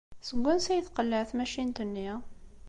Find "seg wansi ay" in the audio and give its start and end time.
0.27-0.83